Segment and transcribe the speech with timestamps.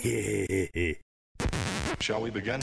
[2.00, 2.62] Shall we begin?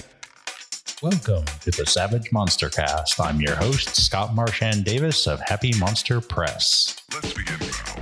[1.04, 3.21] Welcome to the Savage Monster Cast.
[3.21, 7.00] I'm your host, Scott Marchand Davis of Happy Monster Press.
[7.13, 8.02] Let's begin now.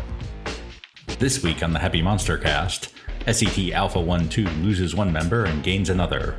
[1.20, 2.94] This week on the Happy Monster Cast,
[3.30, 6.38] SET Alpha 1 2 loses one member and gains another.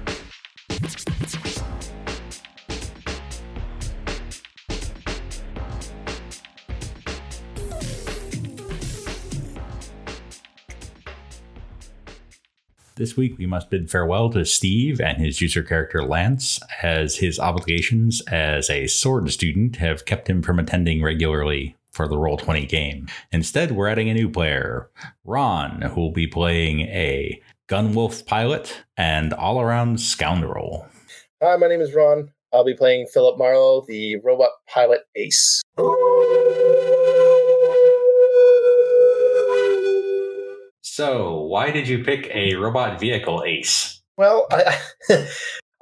[12.96, 17.38] This week, we must bid farewell to Steve and his juicer character Lance, as his
[17.38, 23.06] obligations as a sword student have kept him from attending regularly for the Roll20 game.
[23.32, 24.88] Instead, we're adding a new player,
[25.26, 27.38] Ron, who will be playing a
[27.68, 30.86] Gunwolf pilot and all around scoundrel.
[31.42, 32.30] Hi, my name is Ron.
[32.50, 35.60] I'll be playing Philip Marlo, the robot pilot ace.
[40.96, 44.00] So, why did you pick a robot vehicle ace?
[44.16, 44.80] Well, I,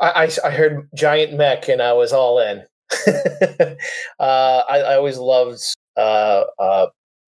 [0.01, 2.65] I, I heard giant mech and I was all in.
[3.07, 3.77] uh,
[4.19, 5.61] I, I always loved
[5.97, 6.87] uh, uh,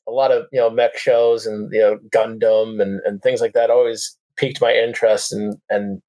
[0.09, 3.53] a lot of you know mech shows and you know Gundam and, and things like
[3.53, 3.70] that.
[3.70, 6.03] Always piqued my interest and and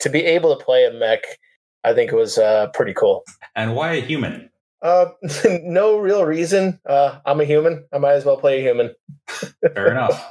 [0.00, 1.24] to be able to play a mech,
[1.82, 3.24] I think it was uh, pretty cool.
[3.54, 4.50] And why a human?
[4.82, 5.06] Uh,
[5.62, 6.78] no real reason.
[6.84, 7.86] Uh, I'm a human.
[7.90, 8.94] I might as well play a human.
[9.72, 10.30] Fair enough.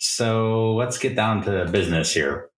[0.00, 2.50] So let's get down to business here.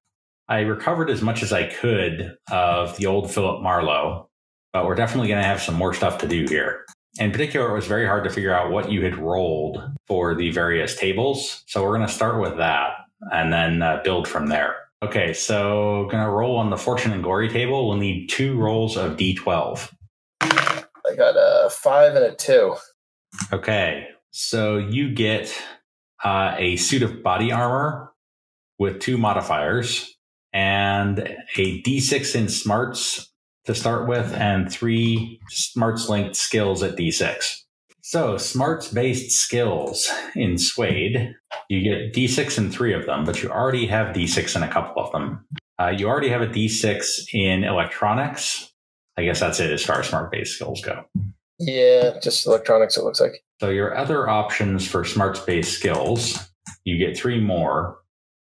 [0.49, 4.27] I recovered as much as I could of the old Philip Marlo,
[4.73, 6.87] but we're definitely going to have some more stuff to do here.
[7.19, 10.51] In particular, it was very hard to figure out what you had rolled for the
[10.51, 11.65] various tables.
[11.67, 12.93] So we're going to start with that
[13.33, 14.77] and then uh, build from there.
[15.03, 17.89] Okay, so going to roll on the fortune and glory table.
[17.89, 19.93] We'll need two rolls of d12.
[20.41, 22.75] I got a five and a two.
[23.53, 25.55] Okay, so you get
[26.25, 28.13] uh, a suit of body armor
[28.79, 30.17] with two modifiers
[30.53, 31.19] and
[31.57, 33.31] a d6 in smarts
[33.67, 37.63] to start with and three smarts linked skills at d6
[38.01, 41.35] so smarts based skills in SWADE
[41.69, 45.03] you get d6 in three of them but you already have d6 in a couple
[45.03, 45.45] of them
[45.81, 48.73] uh, you already have a d6 in electronics
[49.19, 51.05] i guess that's it as far as smart based skills go
[51.59, 52.97] Yeah, just electronics.
[52.97, 53.43] It looks like.
[53.61, 56.39] So your other options for smarts based skills,
[56.85, 57.99] you get three more.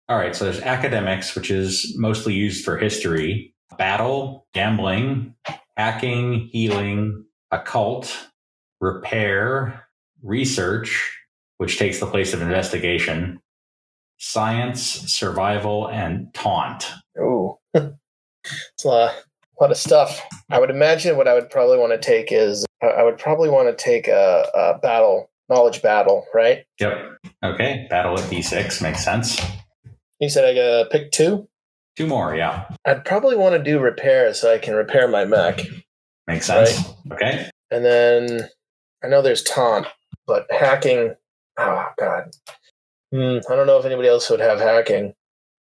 [0.09, 5.35] All right, so there's academics, which is mostly used for history, battle, gambling,
[5.77, 8.15] hacking, healing, occult,
[8.81, 9.87] repair,
[10.23, 11.17] research,
[11.59, 13.41] which takes the place of investigation,
[14.19, 16.91] science, survival, and taunt.
[17.19, 19.15] Oh, it's a
[19.61, 20.21] lot of stuff.
[20.51, 23.69] I would imagine what I would probably want to take is I- would probably want
[23.69, 26.65] to take a, a battle, knowledge battle, right?
[26.81, 26.99] Yep.
[27.45, 29.41] Okay, battle at d6 makes sense.
[30.19, 31.49] You said I gotta pick two.
[31.97, 32.67] Two more, yeah.
[32.87, 35.61] I'd probably want to do repair so I can repair my mech,
[36.27, 36.83] Makes sense.
[37.13, 37.51] Okay.
[37.71, 38.49] and then
[39.03, 39.87] I know there's taunt,
[40.27, 41.15] but hacking.
[41.59, 42.31] Oh God,
[43.13, 45.15] Hmm, I don't know if anybody else would have hacking.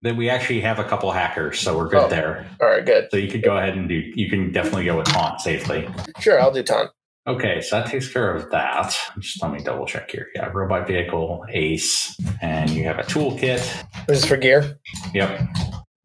[0.03, 2.09] Then we actually have a couple hackers, so we're good Oh.
[2.09, 2.47] there.
[2.61, 3.09] All right, good.
[3.11, 3.95] So you could go ahead and do.
[4.15, 5.89] You can definitely go with taunt safely.
[6.21, 6.91] Sure, I'll do taunt.
[7.27, 8.97] Okay, so that takes care of that.
[9.19, 10.29] Just let me double check here.
[10.37, 13.61] Yeah, robot vehicle, ace, and you have a toolkit.
[14.07, 14.79] This is for gear.
[15.13, 15.41] Yep.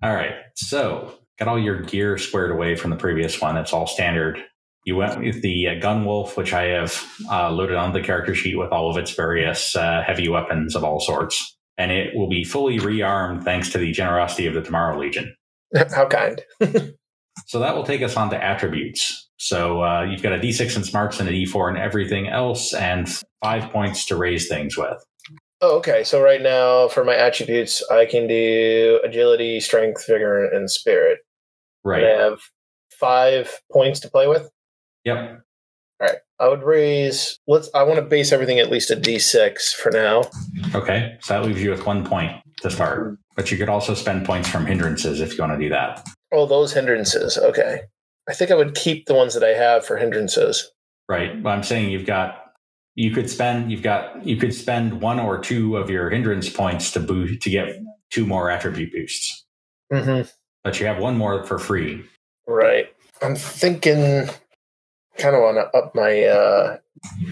[0.02, 0.34] All right.
[0.56, 3.56] So got all your gear squared away from the previous one.
[3.56, 4.44] It's all standard.
[4.84, 8.58] You went with the uh, Gunwolf, which I have uh, loaded on the character sheet
[8.58, 11.56] with all of its various uh, heavy weapons of all sorts.
[11.78, 15.36] And it will be fully rearmed thanks to the generosity of the Tomorrow Legion.
[15.96, 16.42] How kind.
[17.48, 19.30] So that will take us on to attributes.
[19.42, 23.10] So uh, you've got a D6 in smarts and a D4 and everything else, and
[23.42, 25.04] five points to raise things with.
[25.62, 26.04] Oh, okay.
[26.04, 31.22] So right now, for my attributes, I can do agility, strength, vigor, and spirit.
[31.84, 32.04] Right.
[32.04, 32.40] And I have
[32.92, 34.48] five points to play with.
[35.06, 35.18] Yep.
[35.18, 36.18] All right.
[36.40, 37.40] I would raise.
[37.48, 37.68] Let's.
[37.74, 40.22] I want to base everything at least a D6 for now.
[40.76, 41.18] Okay.
[41.22, 42.32] So that leaves you with one point
[42.62, 43.18] to start.
[43.36, 46.08] But you could also spend points from hindrances if you want to do that.
[46.32, 47.40] Oh, those hindrances.
[47.40, 47.82] Okay.
[48.30, 50.72] I think I would keep the ones that I have for hindrances.
[51.10, 51.42] Right.
[51.42, 52.38] But I'm saying you've got
[52.96, 56.92] you could spend you've got you could spend one or two of your hindrance points
[56.92, 57.76] to boost to get
[58.10, 59.46] two more attribute boosts.
[59.92, 60.30] Mm-hmm.
[60.64, 62.04] But you have one more for free.
[62.48, 62.88] Right.
[63.22, 64.30] I'm thinking.
[65.18, 66.78] Kind of want to up my uh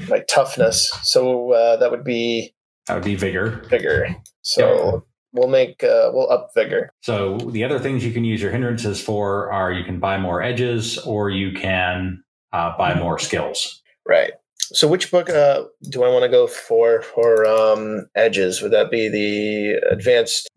[0.09, 2.53] my toughness, so uh, that would be
[2.87, 3.63] That would be vigor.
[3.69, 4.15] vigor.
[4.41, 6.91] So we'll make uh, we'll up vigor.
[7.01, 10.41] So the other things you can use your hindrances for are you can buy more
[10.41, 12.23] edges or you can
[12.53, 13.81] uh, buy more skills.
[14.07, 14.33] Right.
[14.57, 18.61] So which book uh, do I want to go for for um, edges?
[18.61, 20.49] Would that be the advanced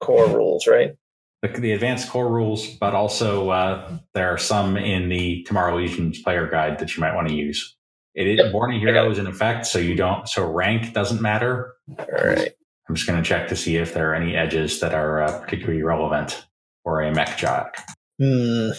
[0.00, 0.92] core rules, right?
[1.42, 6.22] The, the advanced core rules, but also uh, there are some in the Tomorrow Legions
[6.22, 7.76] player guide that you might want to use.
[8.14, 10.28] It is Yep, Born a Hero is in effect, so you don't.
[10.28, 11.74] So rank doesn't matter.
[11.98, 12.52] All right.
[12.88, 15.40] I'm just going to check to see if there are any edges that are uh,
[15.40, 16.46] particularly relevant
[16.82, 17.76] for a mech jock.
[18.20, 18.70] Hmm.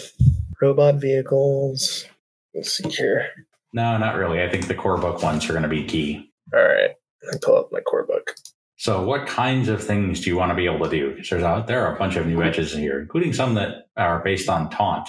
[0.62, 2.06] Robot vehicles.
[2.54, 3.28] Let's see here.
[3.72, 4.42] No, not really.
[4.42, 6.32] I think the core book ones are going to be key.
[6.54, 6.90] All right.
[7.30, 8.34] I pull up my core book.
[8.76, 11.10] So, what kinds of things do you want to be able to do?
[11.10, 13.88] Because there's a, there are a bunch of new edges in here, including some that
[13.96, 15.08] are based on taunt.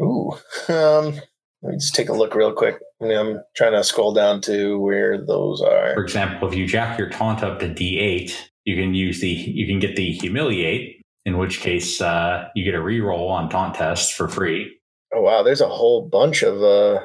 [0.00, 0.36] Ooh.
[0.68, 1.20] Um.
[1.62, 2.76] Let me just take a look real quick.
[3.02, 5.94] I mean, I'm trying to scroll down to where those are.
[5.94, 8.32] For example, if you jack your taunt up to D8,
[8.64, 12.74] you can use the you can get the humiliate, in which case uh, you get
[12.74, 14.78] a reroll on taunt tests for free.
[15.14, 17.00] Oh wow, there's a whole bunch of uh.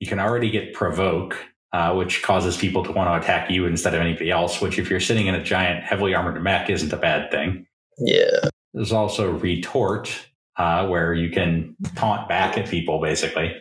[0.00, 1.36] You can already get provoke,
[1.72, 4.60] uh, which causes people to want to attack you instead of anybody else.
[4.60, 7.66] Which, if you're sitting in a giant, heavily armored mech, isn't a bad thing.
[7.98, 8.48] Yeah.
[8.74, 10.16] There's also retort,
[10.56, 13.52] uh, where you can taunt back at people, basically.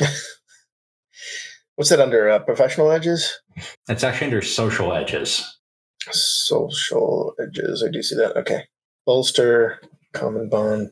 [1.76, 3.40] What's that under uh, professional edges?
[3.88, 5.58] It's actually under social edges.
[6.10, 7.84] Social edges.
[7.86, 8.36] I do see that.
[8.36, 8.64] Okay.
[9.04, 9.80] Bolster,
[10.12, 10.90] common bond,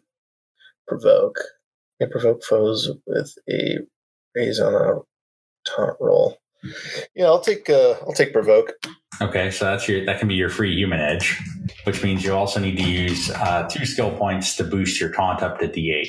[0.87, 1.39] provoke.
[2.01, 3.79] Yeah, provoke foes with a
[4.35, 5.01] raise on a
[5.69, 6.39] taunt roll.
[7.15, 8.73] Yeah, I'll take uh I'll take provoke.
[9.21, 11.41] Okay, so that's your that can be your free human edge,
[11.85, 15.43] which means you also need to use uh, two skill points to boost your taunt
[15.43, 16.09] up to D8.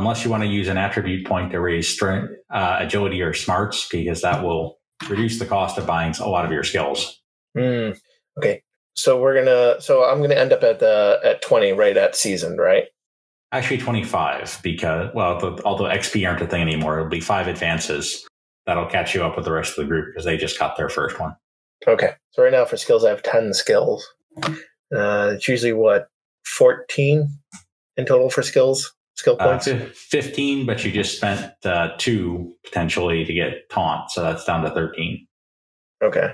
[0.00, 3.86] Unless you want to use an attribute point to raise strength, uh, agility, or smarts,
[3.86, 4.78] because that will
[5.10, 7.20] reduce the cost of buying a lot of your skills.
[7.54, 7.90] Hmm.
[8.38, 8.62] Okay.
[8.94, 12.58] So we're gonna so I'm gonna end up at the at twenty right at seasoned,
[12.58, 12.84] right?
[13.52, 18.24] Actually, 25, because, well, the, although XP aren't a thing anymore, it'll be five advances.
[18.64, 20.88] That'll catch you up with the rest of the group because they just got their
[20.88, 21.34] first one.
[21.86, 22.12] Okay.
[22.30, 24.06] So right now for skills I have ten skills.
[24.44, 26.08] Uh it's usually what,
[26.46, 27.28] fourteen
[27.98, 28.94] in total for skills?
[29.20, 29.66] Skill Uh, points?
[29.66, 34.64] fif- 15, but you just spent uh, two potentially to get taunt, so that's down
[34.64, 35.26] to 13.
[36.02, 36.32] Okay.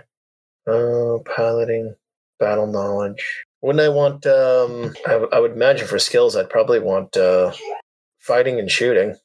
[0.69, 1.97] Uh, piloting,
[2.39, 3.45] battle knowledge.
[3.61, 4.25] Wouldn't I want?
[4.25, 7.51] Um, I, w- I would imagine for skills, I'd probably want uh,
[8.21, 9.17] fighting and shooting.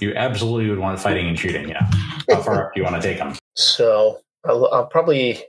[0.00, 1.88] You absolutely would want fighting and shooting, yeah.
[2.28, 3.34] How far up do you want to take them?
[3.56, 5.40] So I'll, I'll probably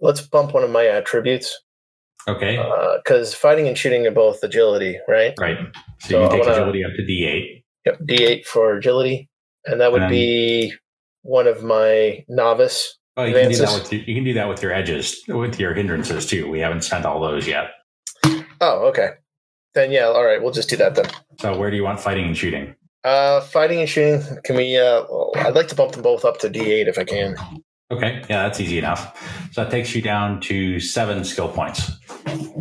[0.00, 1.60] let's bump one of my attributes
[2.28, 2.56] Okay,
[3.02, 5.32] because fighting and shooting are both agility, right?
[5.40, 5.56] right.
[6.00, 7.64] So, so you take wanna- agility up to D8.
[7.86, 9.28] Yep, D8 for agility,
[9.66, 10.72] and that would then- be
[11.22, 12.96] one of my novice.
[13.16, 13.80] Oh, you can do that Advances.
[13.82, 16.48] with your, you can do that with your edges, with your hindrances too.
[16.48, 17.70] We haven't spent all those yet.
[18.60, 19.10] Oh, okay.
[19.74, 20.40] Then yeah, all right.
[20.42, 21.06] We'll just do that then.
[21.40, 22.74] So where do you want fighting and shooting?
[23.04, 24.22] Uh, fighting and shooting.
[24.44, 24.76] Can we?
[24.76, 25.04] Uh,
[25.36, 27.36] I'd like to bump them both up to D8 if I can.
[27.90, 29.50] Okay, yeah, that's easy enough.
[29.52, 31.90] So that takes you down to seven skill points.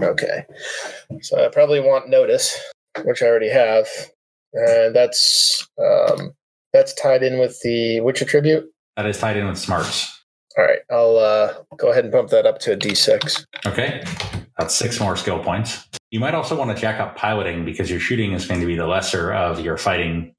[0.02, 0.46] Okay.
[1.22, 2.58] So I probably want notice,
[3.04, 3.88] which I already have,
[4.54, 6.32] and that's um,
[6.72, 8.72] that's tied in with the which attribute.
[8.96, 10.14] That is tied in with smarts.
[10.58, 13.46] All right, I'll uh, go ahead and bump that up to a D6.
[13.66, 14.04] Okay,
[14.58, 15.88] that's six more skill points.
[16.10, 18.76] You might also want to jack up piloting because your shooting is going to be
[18.76, 20.34] the lesser of your fighting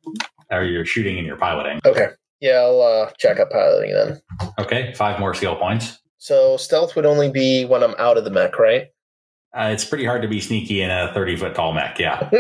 [0.50, 1.78] or your shooting and your piloting.
[1.84, 2.08] Okay.
[2.40, 4.20] Yeah, I'll uh, jack up piloting then.
[4.58, 5.98] Okay, five more skill points.
[6.18, 8.88] So stealth would only be when I'm out of the mech, right?
[9.56, 11.98] Uh, it's pretty hard to be sneaky in a 30 foot tall mech.
[11.98, 12.30] Yeah.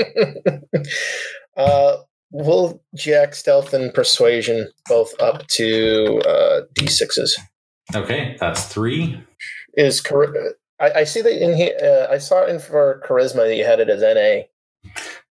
[1.56, 1.96] uh,
[2.30, 7.32] we'll jack stealth and persuasion both up to uh, D6s.
[7.94, 9.20] Okay, that's three.
[9.76, 10.34] Is char-
[10.80, 11.76] I, I see that in here.
[11.82, 14.44] Uh, I saw in for charisma that you had it as NA.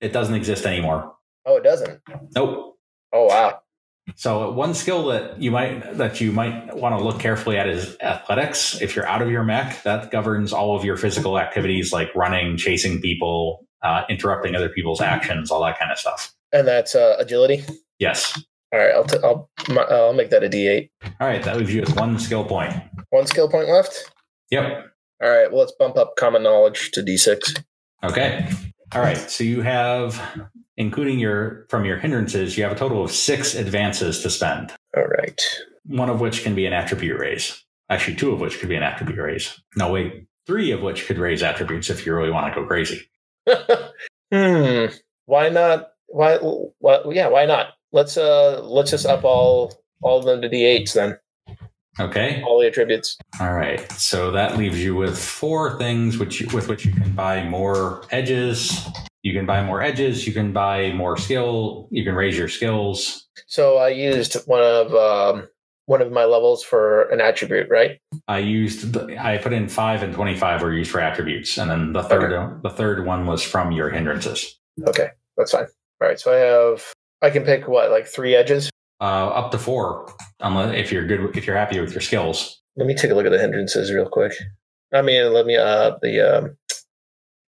[0.01, 1.15] It doesn't exist anymore.
[1.45, 2.01] Oh, it doesn't.
[2.35, 2.79] Nope.
[3.13, 3.61] Oh, wow.
[4.17, 7.97] So one skill that you might that you might want to look carefully at is
[8.01, 8.81] athletics.
[8.81, 12.57] If you're out of your mech, that governs all of your physical activities like running,
[12.57, 16.35] chasing people, uh, interrupting other people's actions, all that kind of stuff.
[16.53, 17.63] And that's uh, agility.
[17.99, 18.43] Yes.
[18.73, 20.91] All right, I'll t- I'll my, I'll make that a D8.
[21.21, 22.75] All right, that leaves you with one skill point.
[23.11, 24.11] One skill point left.
[24.51, 24.87] Yep.
[25.23, 27.63] All right, well let's bump up common knowledge to D6.
[28.03, 28.49] Okay.
[28.93, 29.19] All right.
[29.19, 30.23] So you have,
[30.77, 34.73] including your from your hindrances, you have a total of six advances to spend.
[34.97, 35.41] All right.
[35.87, 37.65] One of which can be an attribute raise.
[37.89, 39.61] Actually, two of which could be an attribute raise.
[39.77, 43.09] No, wait, three of which could raise attributes if you really want to go crazy.
[44.33, 44.87] hmm.
[45.27, 45.93] Why not?
[46.09, 46.37] Why?
[46.37, 47.03] Why?
[47.11, 47.29] Yeah.
[47.29, 47.75] Why not?
[47.93, 51.19] Let's uh let's just up all all of them to D8s then.
[51.99, 52.43] Okay.
[52.47, 53.17] All the attributes.
[53.41, 53.91] All right.
[53.93, 58.03] So that leaves you with four things which you, with which you can buy more
[58.11, 58.87] edges.
[59.27, 60.25] You can buy more edges.
[60.25, 61.89] You can buy more skill.
[61.91, 63.27] You can raise your skills.
[63.49, 65.49] So I used one of um
[65.87, 67.99] one of my levels for an attribute, right?
[68.29, 71.69] I used the, I put in five and twenty five were used for attributes, and
[71.69, 74.61] then the third the third one was from your hindrances.
[74.87, 75.67] Okay, that's fine.
[76.01, 76.85] All right, so I have
[77.21, 78.71] I can pick what like three edges.
[79.01, 82.63] Uh, up to four, unless if you're good if you're happy with your skills.
[82.77, 84.35] Let me take a look at the hindrances real quick.
[84.95, 86.57] I mean, let me uh the um,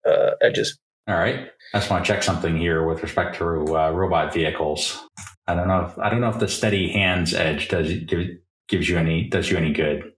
[0.04, 0.76] uh, edges.
[1.08, 1.48] All right.
[1.72, 3.44] I just want to check something here with respect to
[3.76, 5.06] uh, robot vehicles.
[5.46, 5.86] I don't know.
[5.86, 8.28] If, I don't know if the steady hands edge does give,
[8.68, 10.12] gives you any does you any good.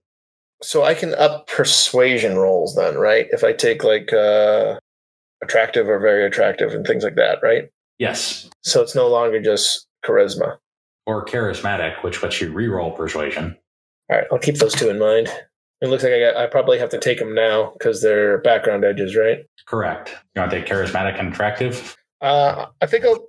[0.61, 3.27] So I can up persuasion rolls then, right?
[3.31, 4.79] If I take like uh,
[5.41, 7.69] attractive or very attractive and things like that, right?
[7.97, 8.49] Yes.
[8.61, 10.57] So it's no longer just charisma
[11.07, 13.57] or charismatic, which lets you reroll persuasion.
[14.09, 15.29] All right, I'll keep those two in mind.
[15.81, 18.85] It looks like I, got, I probably have to take them now because they're background
[18.85, 19.39] edges, right?
[19.67, 20.15] Correct.
[20.35, 21.97] You want to take charismatic and attractive?
[22.21, 23.25] Uh, I think I'll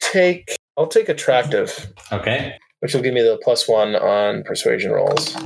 [0.00, 1.92] take I'll take attractive.
[2.12, 2.54] Okay.
[2.80, 5.36] Which will give me the plus one on persuasion rolls.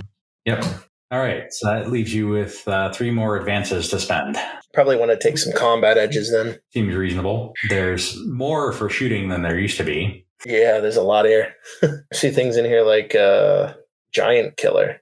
[0.44, 0.64] Yep.
[1.12, 1.52] All right.
[1.52, 4.36] So that leaves you with uh, three more advances to spend.
[4.74, 6.58] Probably want to take some combat edges then.
[6.72, 7.52] Seems reasonable.
[7.68, 10.26] There's more for shooting than there used to be.
[10.44, 11.54] Yeah, there's a lot here.
[11.82, 13.74] I see things in here like uh,
[14.12, 15.00] giant killer.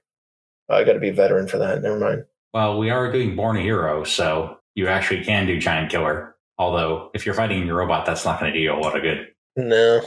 [0.69, 1.81] Oh, I got to be a veteran for that.
[1.81, 2.23] Never mind.
[2.53, 6.35] Well, we are doing Born a Hero, so you actually can do Giant Killer.
[6.57, 8.95] Although, if you're fighting in your robot, that's not going to do you a lot
[8.95, 9.27] of good.
[9.55, 10.01] No.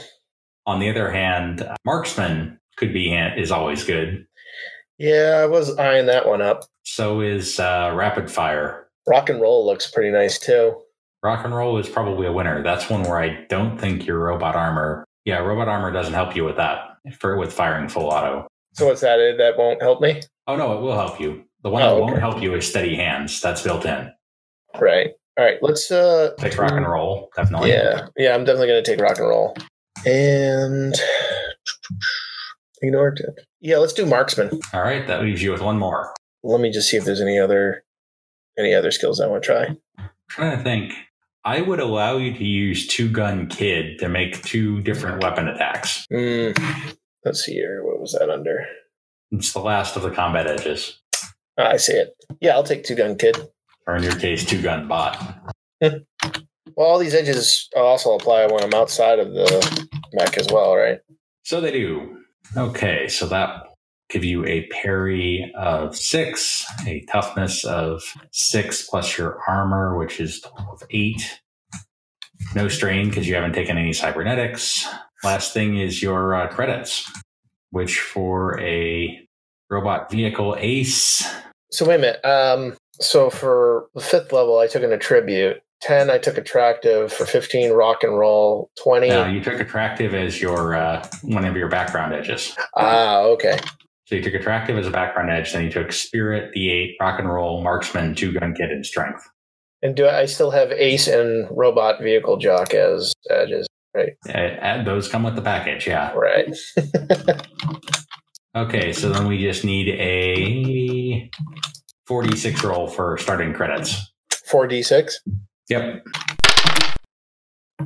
[0.65, 4.25] On the other hand, Marksman could be is always good.
[4.97, 6.65] Yeah, I was eyeing that one up.
[6.83, 8.87] So is uh, Rapid Fire.
[9.07, 10.75] Rock and Roll looks pretty nice too.
[11.23, 12.63] Rock and Roll is probably a winner.
[12.63, 15.05] That's one where I don't think your robot armor.
[15.25, 18.47] Yeah, robot armor doesn't help you with that for with firing full auto.
[18.73, 19.17] So what's that?
[19.37, 20.21] That won't help me.
[20.47, 21.45] Oh no, it will help you.
[21.63, 23.39] The one oh, that won't help you is steady hands.
[23.39, 24.11] That's built in.
[24.79, 25.11] Right.
[25.37, 25.57] All right.
[25.61, 27.29] Let's uh take rock and roll.
[27.35, 27.69] Definitely.
[27.69, 28.07] Yeah.
[28.17, 28.35] Yeah.
[28.35, 29.55] I'm definitely going to take rock and roll.
[30.05, 30.93] And
[32.81, 33.45] ignored it.
[33.61, 33.77] Yeah.
[33.77, 34.59] Let's do marksman.
[34.73, 35.07] All right.
[35.07, 36.13] That leaves you with one more.
[36.43, 37.85] Let me just see if there's any other
[38.57, 39.65] any other skills I want to try.
[39.97, 40.93] I'm trying to think.
[41.45, 46.07] I would allow you to use two gun kid to make two different weapon attacks.
[46.11, 46.57] Mm.
[47.25, 47.83] Let's see here.
[47.83, 48.65] What was that under?
[49.33, 50.99] It's the last of the combat edges.
[51.57, 52.13] I see it.
[52.39, 53.35] Yeah, I'll take two gun kid.
[53.87, 55.51] Or in your case, two gun bot.
[55.81, 56.01] well,
[56.77, 60.99] all these edges also apply when I'm outside of the mech as well, right?
[61.43, 62.19] So they do.
[62.55, 63.63] Okay, so that
[64.09, 70.43] give you a parry of six, a toughness of six plus your armor, which is
[70.71, 71.39] of eight.
[72.53, 74.87] No strain because you haven't taken any cybernetics.
[75.23, 77.09] Last thing is your uh, credits,
[77.73, 79.19] which for a
[79.69, 81.27] robot vehicle ace.
[81.71, 82.23] So wait a minute.
[82.23, 85.61] Um, so for the fifth level, I took an attribute.
[85.81, 90.41] 10 i took attractive for 15 rock and roll 20 no you took attractive as
[90.41, 93.59] your uh, one of your background edges ah okay
[94.05, 97.27] so you took attractive as a background edge then you took spirit d8 rock and
[97.27, 99.27] roll marksman two gun kid and strength
[99.81, 104.13] and do i still have ace and robot vehicle jock as edges Right.
[104.27, 106.13] Uh, those come with the package, yeah.
[106.13, 106.55] Right.
[108.55, 111.29] okay, so then we just need a
[112.07, 114.11] 46 roll for starting credits.
[114.51, 115.13] 4d6?
[115.69, 116.05] Yep.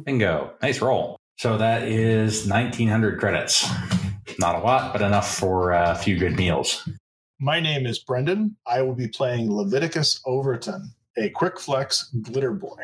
[0.06, 0.54] Bingo.
[0.62, 1.18] Nice roll.
[1.38, 3.70] So that is 1900 credits.
[4.40, 6.88] Not a lot, but enough for a few good meals.
[7.40, 8.56] My name is Brendan.
[8.66, 12.78] I will be playing Leviticus Overton, a quick flex glitter boy.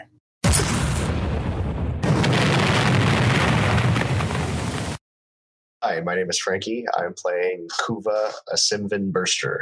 [5.86, 6.86] Hi, my name is Frankie.
[6.98, 9.60] I'm playing Kuva, a Simvan Burster.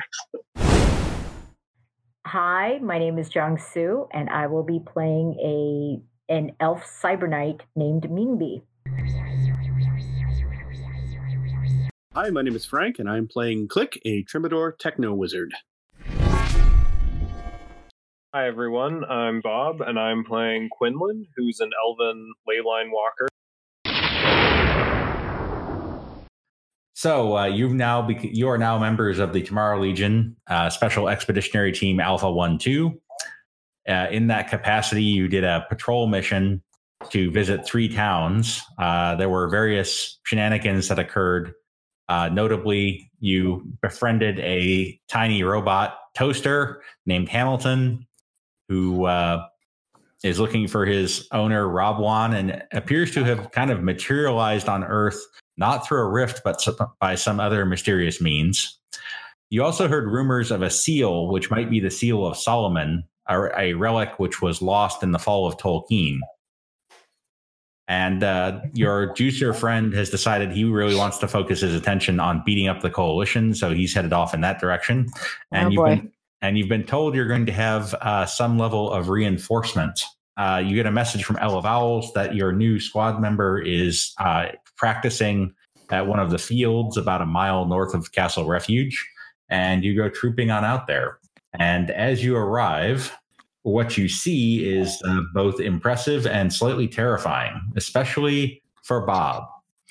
[2.27, 7.27] Hi, my name is Jong Su, and I will be playing a an elf cyber
[7.27, 8.61] knight named Mimby.
[12.13, 15.55] Hi, my name is Frank, and I'm playing Click, a Trimadore Techno Wizard.
[18.31, 19.03] Hi, everyone.
[19.05, 23.27] I'm Bob, and I'm playing Quinlan, who's an elven leyline walker.
[27.01, 31.09] So uh, you've now bec- you are now members of the Tomorrow Legion uh, Special
[31.09, 33.01] Expeditionary Team Alpha One Two.
[33.89, 36.61] Uh, in that capacity, you did a patrol mission
[37.09, 38.61] to visit three towns.
[38.77, 41.53] Uh, there were various shenanigans that occurred.
[42.07, 48.05] Uh, notably, you befriended a tiny robot toaster named Hamilton,
[48.69, 49.43] who uh,
[50.23, 54.83] is looking for his owner Rob Wan, and appears to have kind of materialized on
[54.83, 55.19] Earth
[55.61, 56.61] not through a rift, but
[56.99, 58.77] by some other mysterious means.
[59.49, 63.47] You also heard rumors of a seal, which might be the seal of Solomon, a,
[63.57, 66.19] a relic which was lost in the fall of Tolkeen.
[67.87, 72.41] And uh, your juicer friend has decided he really wants to focus his attention on
[72.45, 75.07] beating up the coalition, so he's headed off in that direction.
[75.51, 75.95] And Oh, you've boy.
[75.95, 76.11] been
[76.43, 80.01] and you've been told you're going to have uh, some level of reinforcement.
[80.37, 84.47] Uh, you get a message from Ella Vowels that your new squad member is uh,
[84.81, 85.53] practicing
[85.91, 89.07] at one of the fields about a mile north of Castle Refuge,
[89.47, 91.19] and you go trooping on out there.
[91.53, 93.15] And as you arrive,
[93.61, 99.43] what you see is uh, both impressive and slightly terrifying, especially for Bob.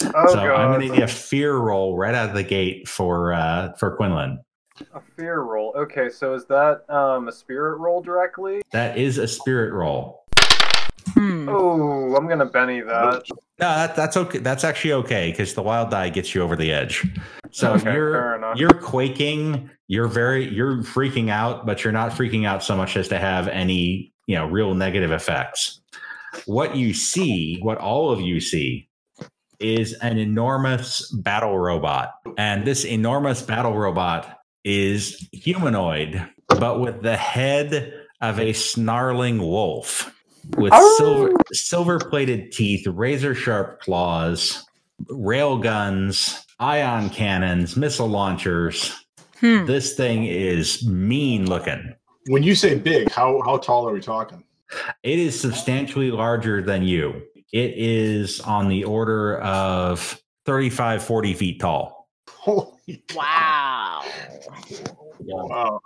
[0.02, 2.88] Oh so I'm going to god, need a fear roll right out of the gate
[2.88, 4.40] for uh, for Quinlan.
[4.94, 5.72] a fear roll.
[5.76, 8.62] Okay, so is that um, a spirit roll directly?
[8.72, 10.19] That is a spirit roll.
[11.14, 11.48] Hmm.
[11.48, 13.22] Oh, I'm gonna Benny that.
[13.28, 14.38] No, that, that's okay.
[14.38, 17.06] That's actually okay because the wild die gets you over the edge.
[17.50, 19.70] So Okay, you're you're quaking.
[19.88, 23.48] You're very you're freaking out, but you're not freaking out so much as to have
[23.48, 25.80] any you know real negative effects.
[26.46, 28.88] What you see, what all of you see,
[29.58, 37.16] is an enormous battle robot, and this enormous battle robot is humanoid, but with the
[37.16, 40.14] head of a snarling wolf
[40.56, 44.64] with silver silver plated teeth, razor sharp claws,
[45.08, 49.04] rail guns, ion cannons, missile launchers.
[49.40, 49.64] Hmm.
[49.64, 51.94] This thing is mean looking.
[52.26, 54.44] When you say big, how how tall are we talking?
[55.02, 57.22] It is substantially larger than you.
[57.52, 62.08] It is on the order of 35, 40 feet tall.
[62.28, 64.04] Holy Wow.
[65.20, 65.80] wow!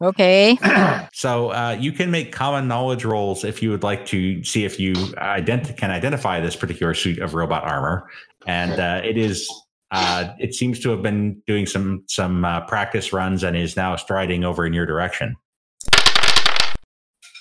[0.00, 0.58] Okay.
[1.12, 4.80] So uh, you can make common knowledge rolls if you would like to see if
[4.80, 8.08] you ident- can identify this particular suit of robot armor,
[8.46, 9.50] and uh, it is.
[9.90, 13.96] Uh, it seems to have been doing some some uh, practice runs and is now
[13.96, 15.36] striding over in your direction.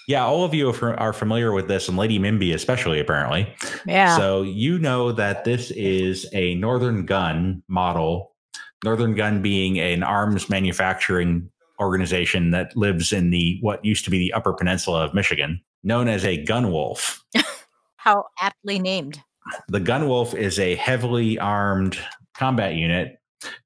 [0.10, 3.48] Yeah, all of you are, are familiar with this, and Lady Mimby especially, apparently.
[3.86, 4.18] Yeah.
[4.18, 8.36] So you know that this is a Northern Gun model.
[8.84, 14.18] Northern Gun being an arms manufacturing organization that lives in the what used to be
[14.18, 17.24] the Upper Peninsula of Michigan, known as a Gun Wolf.
[17.98, 19.22] How aptly named.
[19.68, 21.98] The Gun Wolf is a heavily armed
[22.36, 23.20] combat unit,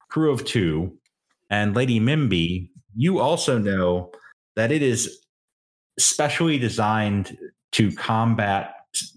[0.09, 0.97] crew of two,
[1.49, 2.69] and Lady Mimby.
[2.95, 4.11] You also know
[4.55, 5.19] that it is
[5.99, 7.37] specially designed
[7.73, 8.73] to combat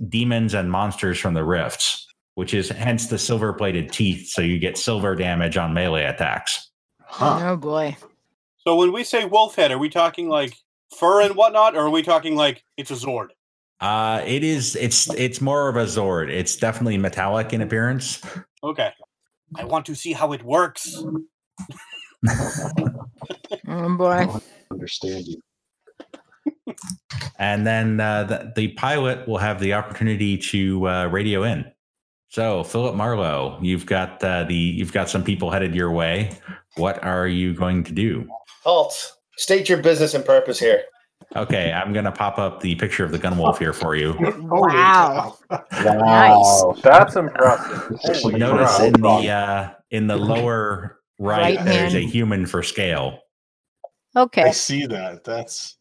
[0.09, 4.29] demons and monsters from the rifts, which is hence the silver plated teeth.
[4.29, 6.71] So you get silver damage on melee attacks.
[7.03, 7.41] Huh.
[7.43, 7.97] Oh boy.
[8.67, 10.57] So when we say wolf head, are we talking like
[10.99, 13.29] fur and whatnot, or are we talking like it's a Zord?
[13.81, 14.75] Uh, it is.
[14.75, 16.31] It's it's more of a Zord.
[16.31, 18.21] It's definitely metallic in appearance.
[18.65, 18.91] Okay.
[19.55, 21.03] I want to see how it works.
[23.69, 24.27] Oh boy.
[24.71, 26.75] Understand you.
[27.39, 31.65] and then uh, the, the pilot will have the opportunity to uh, radio in.
[32.29, 36.31] So, Philip Marlo, you've got uh, the you've got some people headed your way.
[36.77, 38.29] What are you going to do?
[38.65, 39.13] Halt.
[39.37, 40.83] State your business and purpose here.
[41.35, 44.13] Okay, I'm going to pop up the picture of the gun wolf here for you.
[44.51, 45.37] Holy Wow.
[45.73, 46.81] Nice.
[46.83, 47.99] That's impressive.
[48.23, 48.95] Holy Notice crap.
[48.95, 53.19] in the uh, in the lower right, Right there's a human for scale.
[54.15, 55.25] Okay, I see that.
[55.25, 55.77] That's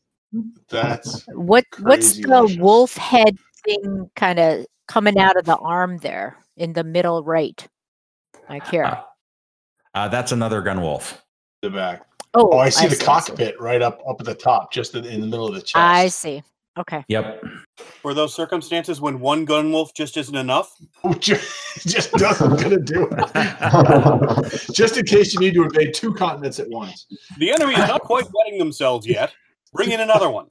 [0.69, 2.58] that's What what's the Crazy-licious.
[2.58, 7.65] wolf head thing kind of coming out of the arm there in the middle right?
[8.49, 8.86] Like here.
[8.86, 9.01] Uh,
[9.95, 11.23] uh, that's another gun wolf.
[11.63, 12.03] the back.
[12.36, 13.05] Oh, Oh, I see the see.
[13.05, 15.75] cockpit right up up at the top, just in, in the middle of the chest.
[15.77, 16.43] I see.
[16.77, 17.05] Okay.
[17.08, 17.41] Yep.
[18.01, 20.75] For those circumstances when one gun wolf just isn't enough,
[21.19, 21.47] just,
[21.88, 24.69] just doesn't gonna do it.
[24.73, 27.08] just in case you need to invade two continents at once.
[27.38, 29.34] the enemy is not quite wetting themselves yet.
[29.71, 30.47] Bring in another one.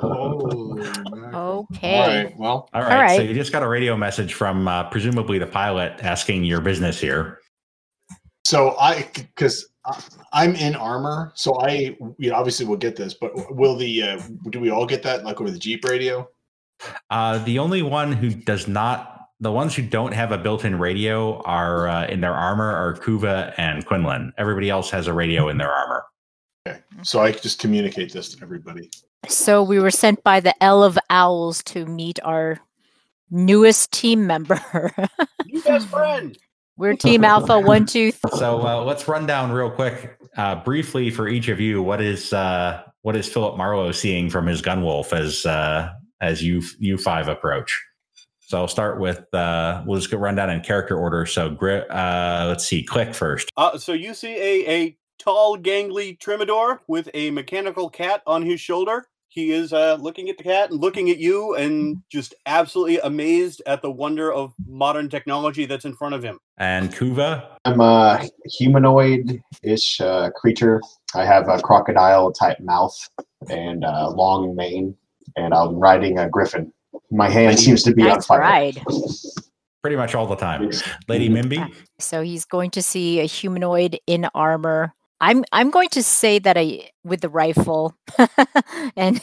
[0.00, 1.96] Oh, Okay.
[1.98, 2.38] All right.
[2.38, 5.98] Well, All right, So you just got a radio message from uh, presumably the pilot
[6.02, 7.40] asking your business here.
[8.44, 9.66] So I because
[10.32, 14.20] I'm in armor, so I you know, obviously will get this, but will the uh,
[14.50, 16.28] do we all get that like over the Jeep radio?
[17.10, 21.40] Uh, the only one who does not, the ones who don't have a built-in radio
[21.42, 24.32] are uh, in their armor are Kuva and Quinlan.
[24.38, 26.04] Everybody else has a radio in their armor.
[26.66, 28.90] Okay, so I just communicate this to everybody.
[29.28, 32.58] So we were sent by the L of Owls to meet our
[33.30, 34.60] newest team member.
[35.46, 36.36] New best friend.
[36.76, 38.10] We're Team Alpha One Two.
[38.12, 41.82] Th- So uh, let's run down real quick, uh, briefly for each of you.
[41.82, 46.42] What is uh, what is Philip Marlo seeing from his gun wolf as uh, as
[46.42, 47.80] you you five approach?
[48.40, 51.26] So I'll start with uh, we'll just go run down in character order.
[51.26, 53.50] So Gri- uh, let's see, click first.
[53.56, 58.60] Uh, so you see a, a tall, gangly Trimadore with a mechanical cat on his
[58.60, 59.06] shoulder.
[59.34, 63.60] He is uh, looking at the cat and looking at you and just absolutely amazed
[63.66, 66.38] at the wonder of modern technology that's in front of him.
[66.56, 70.80] And Kuva, I'm a humanoid-ish uh, creature.
[71.16, 72.96] I have a crocodile-type mouth
[73.50, 74.96] and uh, long mane,
[75.36, 76.72] and I'm riding a griffin.
[77.10, 78.40] My hand seems to be on Nice fire.
[78.40, 78.80] ride.
[79.82, 80.70] pretty much all the time.
[81.08, 84.94] Lady Mimby, So he's going to see a humanoid in armor.
[85.24, 87.96] I'm I'm going to say that I with the rifle
[88.96, 89.22] and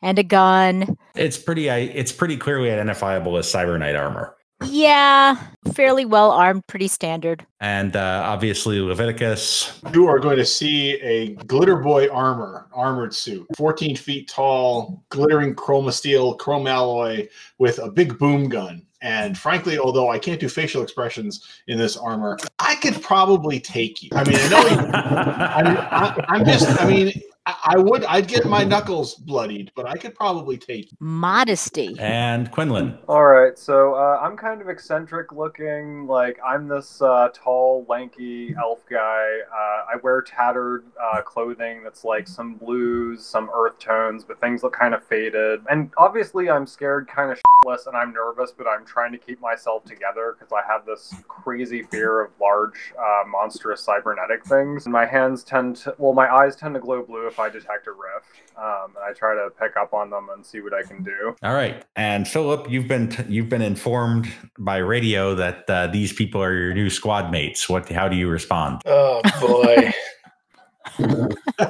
[0.00, 0.96] and a gun.
[1.16, 1.68] it's pretty.
[1.68, 4.36] I it's pretty clearly identifiable as Cyber Knight armor.
[4.62, 7.44] Yeah, fairly well armed, pretty standard.
[7.60, 9.80] And uh, obviously Leviticus.
[9.92, 15.54] You are going to see a glitter boy armor, armored suit, 14 feet tall, glittering
[15.54, 17.26] chroma steel, chrome alloy
[17.58, 18.86] with a big boom gun.
[19.02, 24.02] And frankly, although I can't do facial expressions in this armor, I could probably take
[24.02, 24.10] you.
[24.12, 27.12] I mean, I know you, I mean, I'm just, I mean,
[27.50, 30.88] I, I would, I'd get my knuckles bloodied, but I could probably take.
[31.00, 31.96] Modesty.
[31.98, 32.98] And Quinlan.
[33.08, 36.06] All right, so uh, I'm kind of eccentric looking.
[36.06, 39.38] Like I'm this uh, tall, lanky elf guy.
[39.52, 44.62] Uh, I wear tattered uh, clothing that's like some blues, some earth tones, but things
[44.62, 45.60] look kind of faded.
[45.68, 49.40] And obviously, I'm scared, kind of shitless, and I'm nervous, but I'm trying to keep
[49.40, 54.86] myself together because I have this crazy fear of large, uh, monstrous cybernetic things.
[54.86, 57.86] And my hands tend to, well, my eyes tend to glow blue if I detect
[57.86, 58.24] a riff,
[58.56, 61.34] Um, and I try to pick up on them and see what I can do.
[61.42, 66.12] All right, and Philip, you've been t- you've been informed by radio that uh, these
[66.12, 67.68] people are your new squad mates.
[67.68, 67.88] What?
[67.88, 68.82] How do you respond?
[68.86, 69.92] Oh boy.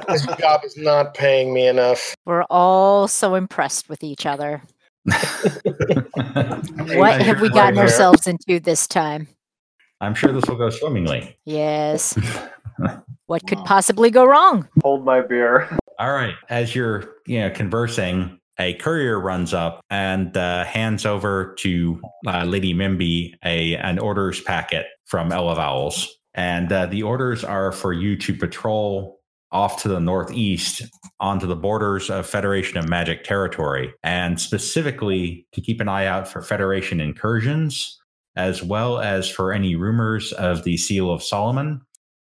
[0.09, 2.15] this job is not paying me enough.
[2.25, 4.61] We're all so impressed with each other.
[6.95, 7.85] What have we gotten there.
[7.85, 9.27] ourselves into this time?
[9.99, 11.37] I'm sure this will go swimmingly.
[11.45, 12.17] Yes.
[13.31, 13.63] What could Wow.
[13.63, 14.67] possibly go wrong?
[14.83, 15.69] Hold my beer.
[15.99, 16.33] All right.
[16.49, 22.43] As you're, you know, conversing, a courier runs up and uh, hands over to uh,
[22.43, 27.93] Lady Mimby a an orders packet from Ella Vowels, and uh, the orders are for
[27.93, 29.21] you to patrol
[29.53, 30.81] off to the northeast
[31.21, 36.27] onto the borders of Federation of Magic territory, and specifically to keep an eye out
[36.27, 37.97] for Federation incursions,
[38.35, 41.79] as well as for any rumors of the Seal of Solomon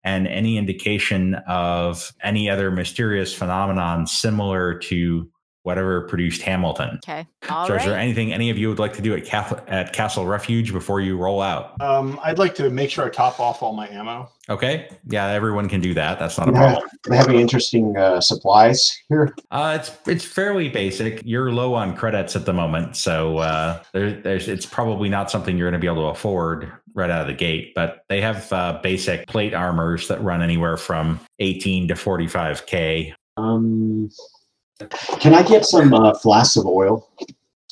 [0.04, 5.30] and any indication of any other mysterious phenomenon similar to
[5.64, 7.00] whatever produced Hamilton.
[7.04, 7.26] Okay.
[7.50, 9.94] All so, is there anything any of you would like to do at, Cath- at
[9.94, 11.82] Castle Refuge before you roll out?
[11.82, 14.30] Um, I'd like to make sure I top off all my ammo.
[14.50, 16.20] Okay, yeah, everyone can do that.
[16.20, 16.90] That's not a Do problem.
[17.04, 19.34] do they have any interesting uh, supplies here?
[19.52, 21.22] Uh, it's it's fairly basic.
[21.24, 25.58] You're low on credits at the moment, so uh, there, there's it's probably not something
[25.58, 27.74] you're going to be able to afford right out of the gate.
[27.76, 33.14] But they have uh, basic plate armors that run anywhere from 18 to 45k.
[33.38, 34.10] Um,
[35.20, 37.08] can I get some uh, flasks of oil?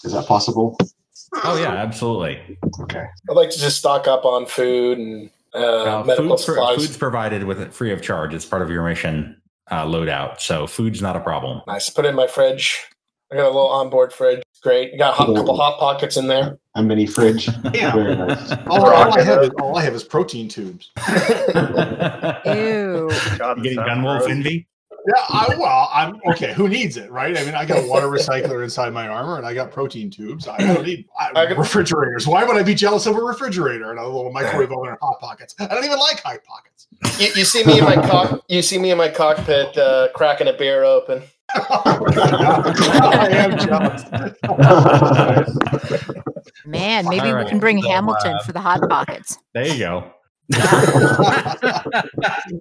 [0.03, 0.77] Is that possible?
[1.43, 2.57] Oh yeah, absolutely.
[2.81, 3.05] Okay.
[3.29, 6.75] I'd like to just stock up on food and uh, Uh, medical food's, pro- supplies.
[6.77, 8.33] food's provided with it free of charge.
[8.33, 11.61] It's part of your mission uh, loadout, so food's not a problem.
[11.67, 11.89] Nice.
[11.89, 12.83] Put it in my fridge.
[13.31, 14.43] I got a little onboard fridge.
[14.61, 14.91] Great.
[14.91, 16.59] You got a hot, couple hot pockets in there.
[16.75, 17.47] A mini fridge.
[17.73, 17.93] Yeah.
[17.93, 18.51] Very nice.
[18.67, 20.91] All, all I have is, all I have is protein tubes.
[22.45, 23.09] Ew.
[23.37, 24.31] God, You getting sounds gun wolf gross.
[24.31, 24.67] envy?
[25.07, 26.53] Yeah, I, well, I'm okay.
[26.53, 27.35] Who needs it, right?
[27.35, 30.47] I mean, I got a water recycler inside my armor, and I got protein tubes.
[30.47, 32.27] I don't need I, I got- refrigerators.
[32.27, 35.19] Why would I be jealous of a refrigerator and a little microwave oven and hot
[35.19, 35.55] pockets?
[35.59, 36.87] I don't even like hot pockets.
[37.19, 38.43] You, you see me in my cock.
[38.47, 41.23] You see me in my cockpit uh, cracking a beer open.
[41.55, 44.03] I am jealous.
[46.65, 49.37] Man, maybe All we can bring so, Hamilton uh, for the hot pockets.
[49.53, 50.11] There you go.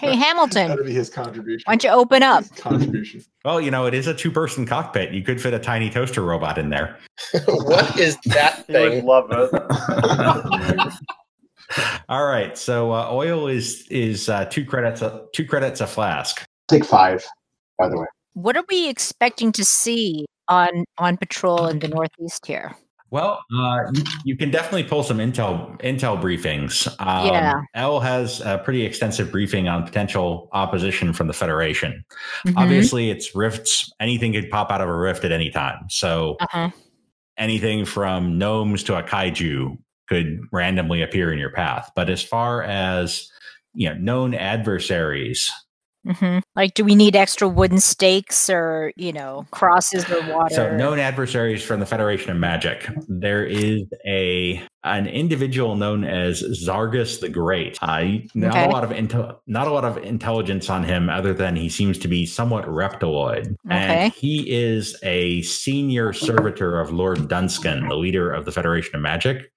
[0.00, 1.62] Hey, Hamilton, That'd be his contribution.
[1.64, 2.42] why don't you open up?
[2.44, 3.22] His contribution.
[3.42, 5.12] Well, you know, it is a two-person cockpit.
[5.14, 6.98] You could fit a tiny toaster robot in there.
[7.46, 9.06] what is that You would thing?
[9.06, 10.92] love it.
[12.10, 12.56] All right.
[12.58, 16.44] So uh, oil is is uh, two credits a, two credits a flask.
[16.68, 17.24] Take five,
[17.78, 18.06] by the way.
[18.34, 22.76] What are we expecting to see on on patrol in the Northeast here?
[23.10, 26.88] Well, uh, you, you can definitely pull some intel intel briefings.
[27.00, 27.54] Um, Yeah.
[27.74, 32.04] L has a pretty extensive briefing on potential opposition from the Federation.
[32.46, 32.54] Mhm.
[32.56, 33.90] Obviously, it's rifts.
[34.00, 35.86] Anything could pop out of a rift at any time.
[35.88, 36.70] So Uh-huh.
[37.38, 41.90] anything from gnomes to a kaiju could randomly appear in your path.
[41.94, 43.30] But as far as
[43.72, 45.50] you know, known adversaries,
[46.06, 50.54] hmm Like, do we need extra wooden stakes or you know crosses or water?
[50.54, 52.88] So, known adversaries from the Federation of Magic.
[53.08, 57.78] There is a an individual known as Zargus the Great.
[57.82, 58.66] Uh, not Okay.
[58.66, 61.98] a lot of intel, not a lot of intelligence on him, other than he seems
[61.98, 63.54] to be somewhat reptiloid, Okay.
[63.70, 69.02] and he is a senior servitor of Lord Dunscon, the leader of the Federation of
[69.02, 69.50] Magic,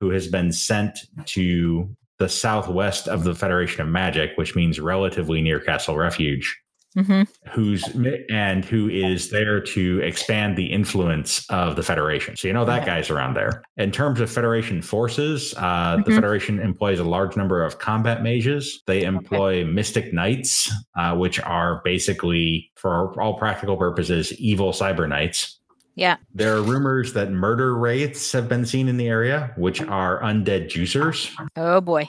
[0.00, 5.40] who has been sent to the southwest of the Federation of Magic, which means relatively
[5.40, 6.56] near Castle Refuge
[6.96, 7.84] hmm who's
[8.30, 12.36] and who is there to expand the influence of the Federation.
[12.36, 13.62] So you know that guy's around there.
[13.76, 16.14] In terms of Federation forces, uh, the Mhm.
[16.14, 18.82] Federation employs a large number of combat mages.
[18.86, 25.60] They employ Mystic Knights, uh, which are basically, for all practical purposes, evil cyber knights.
[25.96, 26.18] Yeah.
[26.34, 30.68] There are rumors that murder wraiths have been seen in the area, which are undead
[30.68, 31.32] juicers.
[31.56, 32.08] Oh boy.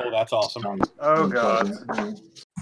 [0.00, 0.80] Oh, that's awesome.
[1.00, 1.72] Oh god.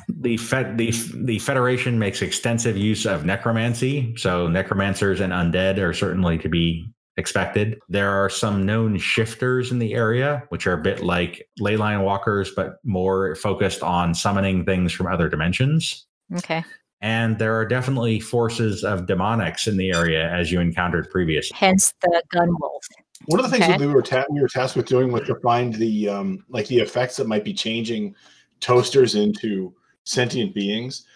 [0.09, 0.92] the Fed, the
[1.24, 6.90] the Federation makes extensive use of necromancy, so necromancers and undead are certainly to be
[7.18, 7.79] expected.
[7.90, 12.50] There are some known shifters in the area, which are a bit like leyline walkers,
[12.57, 16.07] but more focused on summoning things from other dimensions.
[16.37, 16.64] Okay.
[17.02, 21.56] And there are definitely forces of demonics in the area, as you encountered previously.
[21.58, 22.84] Hence the gun wolf.
[23.26, 23.78] One of the things Okay.
[23.78, 26.66] that we were ta- we were tasked with doing was to find the um, like
[26.68, 28.14] the effects that might be changing
[28.60, 31.06] toasters into sentient beings.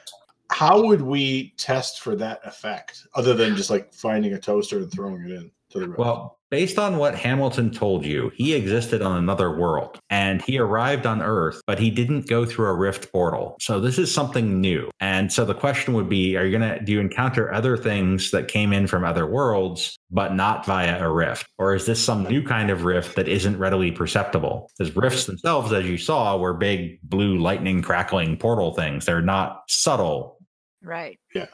[0.50, 4.92] How would we test for that effect, other than just like finding a toaster and
[4.92, 5.98] throwing it in to the rift?
[5.98, 11.04] Well, based on what Hamilton told you, he existed on another world and he arrived
[11.04, 13.56] on Earth, but he didn't go through a rift portal.
[13.60, 14.88] So this is something new.
[15.00, 18.30] And so the question would be are you going to do you encounter other things
[18.30, 21.44] that came in from other worlds but not via a rift?
[21.58, 24.70] Or is this some new kind of rift that isn't readily perceptible?
[24.78, 29.06] Because rifts themselves as you saw were big blue lightning crackling portal things.
[29.06, 30.38] They're not subtle.
[30.84, 31.18] Right.
[31.34, 31.46] Yeah.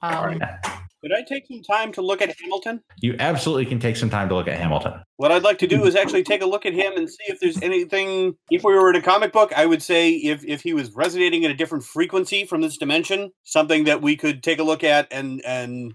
[0.00, 0.79] Um, All right.
[1.02, 2.82] Could I take some time to look at Hamilton?
[3.00, 5.02] You absolutely can take some time to look at Hamilton.
[5.16, 7.40] What I'd like to do is actually take a look at him and see if
[7.40, 8.34] there's anything.
[8.50, 11.44] If we were in a comic book, I would say if if he was resonating
[11.44, 15.08] at a different frequency from this dimension, something that we could take a look at
[15.10, 15.94] and and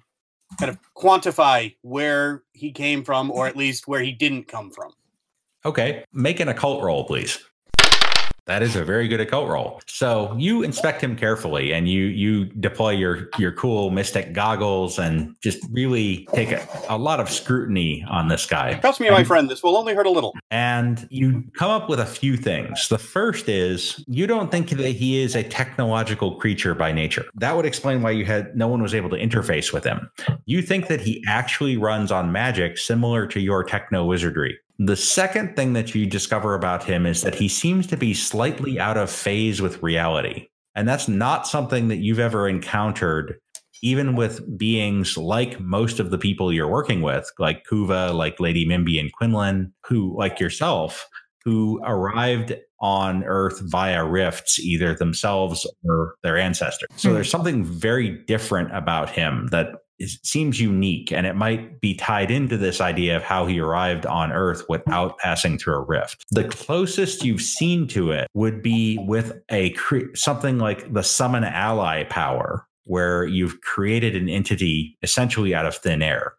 [0.59, 4.91] kind of quantify where he came from, or at least where he didn't come from.
[5.65, 7.43] Okay, make an occult roll, please.
[8.45, 9.81] That is a very good occult roll.
[9.88, 15.36] So you inspect him carefully, and you you deploy your your cool mystic goggles, and
[15.41, 18.75] just really take a, a lot of scrutiny on this guy.
[18.75, 20.34] Trust me, my friend, this will only hurt a little.
[20.51, 22.88] And you come up with a few things.
[22.88, 27.25] The first is you don't think that he is a technological creature by nature.
[27.36, 30.10] That would explain why you had no one was able to interface with him.
[30.45, 34.60] You think that he actually runs on magic similar to your techno wizardry.
[34.77, 38.79] The second thing that you discover about him is that he seems to be slightly
[38.79, 40.47] out of phase with reality.
[40.75, 43.39] And that's not something that you've ever encountered,
[43.81, 48.67] even with beings like most of the people you're working with, like Kuva, like Lady
[48.67, 51.07] Mimby and Quinlan, who, like yourself,
[51.45, 56.89] who arrived on Earth via rifts, either themselves or their ancestors.
[56.97, 57.15] So Hmm.
[57.15, 62.31] there's something very different about him that is, seems unique, and it might be tied
[62.31, 66.25] into this idea of how he arrived on Earth without passing through a rift.
[66.31, 71.43] The closest you've seen to it would be with a cre- something like the summon
[71.43, 76.36] ally power, where you've created an entity essentially out of thin air.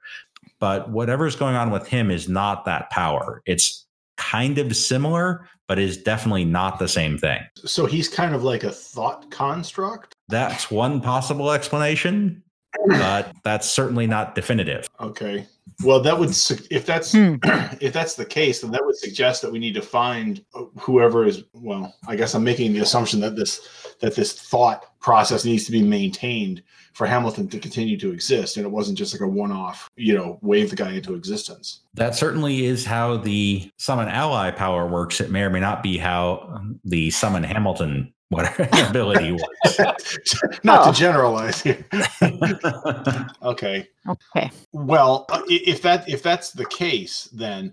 [0.59, 3.43] But whatever's going on with him is not that power.
[3.47, 7.41] It's kind of similar, but is definitely not the same thing.
[7.65, 10.15] so he's kind of like a thought construct.
[10.29, 12.43] That's one possible explanation,
[12.89, 14.89] but that's certainly not definitive.
[15.01, 15.47] Okay.
[15.85, 17.35] Well, that would su- if that's Hmm.
[17.81, 21.27] if that's the case, then that would suggest that we need to find uh, whoever
[21.27, 21.45] is.
[21.53, 25.73] Well, I guess I'm making the assumption that this that this thought process needs to
[25.73, 26.63] be maintained
[26.95, 30.39] for Hamilton to continue to exist, and it wasn't just like a one-off, you know,
[30.41, 31.81] wave the guy into existence.
[31.93, 35.21] That certainly is how the summon ally power works.
[35.21, 39.79] It may or may not be how the summon Hamilton whatever ability works.
[40.65, 40.93] Not Oh.
[40.93, 41.85] to generalize here.
[43.43, 43.89] Okay.
[44.09, 44.51] okay.
[44.73, 47.73] Well, uh, if that if that's the case, then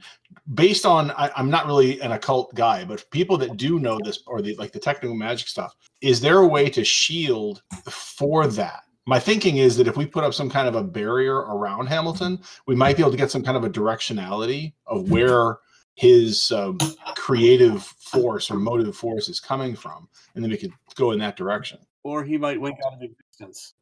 [0.53, 4.19] based on I, I'm not really an occult guy, but people that do know this
[4.27, 8.83] or the like the technical magic stuff, is there a way to shield for that?
[9.05, 12.39] My thinking is that if we put up some kind of a barrier around Hamilton,
[12.67, 15.57] we might be able to get some kind of a directionality of where
[15.95, 16.77] his um,
[17.15, 21.37] creative force or motive force is coming from, and then we could go in that
[21.37, 21.79] direction.
[22.03, 23.73] Or he might wink out of existence.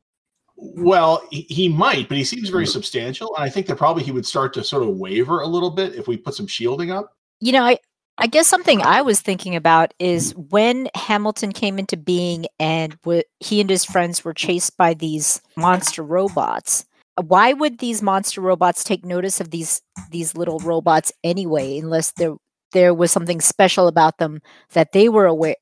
[0.55, 4.11] Well, he, he might, but he seems very substantial, and I think that probably he
[4.11, 7.15] would start to sort of waver a little bit if we put some shielding up.
[7.39, 7.79] You know, I
[8.17, 13.23] I guess something I was thinking about is when Hamilton came into being and w-
[13.39, 16.85] he and his friends were chased by these monster robots.
[17.19, 22.35] Why would these monster robots take notice of these these little robots anyway, unless there
[22.71, 24.41] there was something special about them
[24.73, 25.55] that they were aware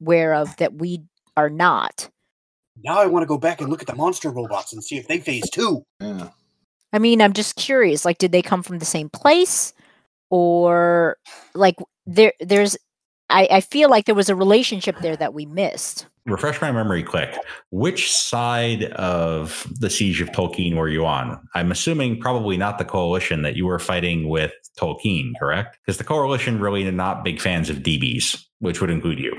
[0.00, 1.02] aware of that we
[1.36, 2.08] are not?
[2.82, 5.06] Now I want to go back and look at the monster robots and see if
[5.08, 5.82] they phase too.
[6.00, 6.28] Yeah.
[6.92, 8.04] I mean, I'm just curious.
[8.04, 9.74] Like, did they come from the same place,
[10.30, 11.16] or
[11.54, 12.32] like there?
[12.40, 12.76] There's,
[13.28, 16.06] I, I feel like there was a relationship there that we missed.
[16.26, 17.36] Refresh my memory quick.
[17.70, 21.40] Which side of the siege of Tolkeen were you on?
[21.54, 25.78] I'm assuming probably not the coalition that you were fighting with Tolkeen, correct?
[25.84, 29.34] Because the coalition really are not big fans of DBs, which would include you.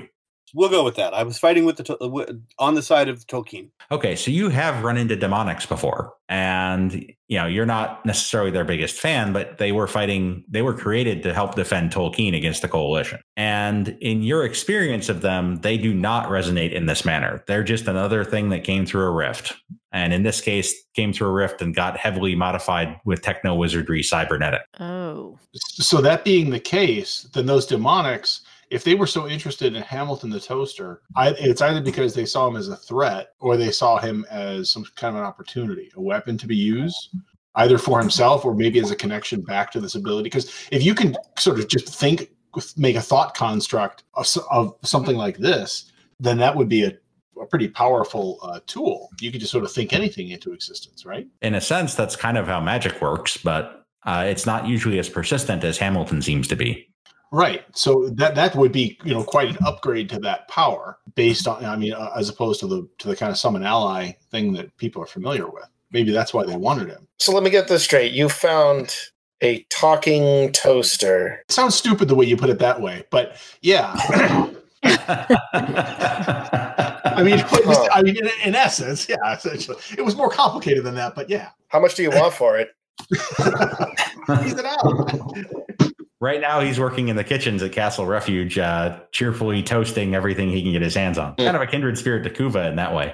[0.53, 1.13] We'll go with that.
[1.13, 3.69] I was fighting with the on the side of Tolkeen.
[3.91, 6.93] Okay, so you have run into demonics before, and
[7.27, 10.43] you know you're not necessarily their biggest fan, but they were fighting.
[10.47, 13.19] They were created to help defend Tolkeen against the coalition.
[13.35, 17.43] And in your experience of them, they do not resonate in this manner.
[17.47, 19.53] They're just another thing that came through a rift,
[19.91, 24.01] and in this case, came through a rift and got heavily modified with techno wizardry
[24.01, 24.61] cybernetic.
[24.79, 29.81] Oh, So that being the case, then those demonics, if they were so interested in
[29.81, 33.71] Hamilton the Toaster, I, it's either because they saw him as a threat or they
[33.71, 37.15] saw him as some kind of an opportunity, a weapon to be used,
[37.55, 40.23] either for himself or maybe as a connection back to this ability.
[40.23, 42.31] Because if you can sort of just think,
[42.75, 46.93] make a thought construct of, of something like this, then that would be a,
[47.41, 49.09] a pretty powerful uh, tool.
[49.21, 51.27] You could just sort of think anything into existence, right?
[51.41, 55.09] In a sense, that's kind of how magic works, but uh, it's not usually as
[55.09, 56.86] persistent as Hamilton seems to be.
[57.31, 57.63] Right.
[57.73, 61.63] So that that would be you know quite an upgrade to that power based on
[61.65, 64.75] I mean uh, as opposed to the to the kind of summon ally thing that
[64.77, 65.65] people are familiar with.
[65.91, 67.07] Maybe that's why they wanted him.
[67.19, 68.13] So let me get this straight.
[68.13, 68.95] You found
[69.41, 71.39] a talking toaster.
[71.47, 73.93] It sounds stupid the way you put it that way, but yeah.
[74.83, 79.15] I mean, it was- I mean, in, in essence, yeah.
[79.33, 81.49] Essentially, it was more complicated than that, but yeah.
[81.69, 82.69] How much do you want for it?
[84.43, 85.91] He's it out.
[86.19, 90.63] Right now, he's working in the kitchens at Castle Refuge, uh, cheerfully toasting everything he
[90.63, 91.35] can get his hands on.
[91.35, 93.13] Kind of a kindred spirit to Kuva in that way.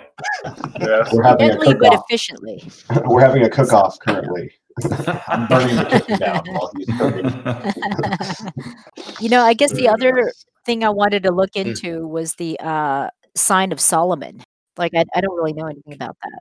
[0.79, 1.11] Yes.
[1.11, 2.05] We're having a gently but cook-off.
[2.07, 2.63] efficiently.
[3.05, 4.53] We're having a cook-off currently.
[5.27, 7.25] I'm burning the kitchen down while he's cooking.
[9.19, 10.31] you know, I guess the other
[10.65, 14.41] thing I wanted to look into was the uh, sign of Solomon.
[14.77, 16.39] Like, I, I don't really know anything about that.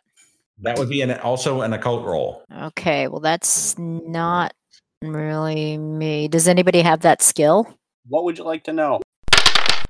[0.60, 2.44] that would be an, also an occult role.
[2.56, 4.54] Okay, well, that's not
[5.02, 6.28] really me.
[6.28, 7.78] Does anybody have that skill?
[8.08, 9.00] What would you like to know?